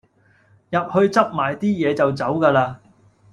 [0.71, 2.77] 入去執埋啲嘢就走架喇